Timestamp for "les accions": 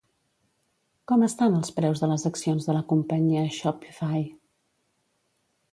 2.13-2.67